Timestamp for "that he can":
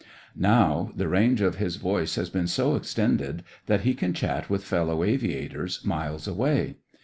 3.67-4.13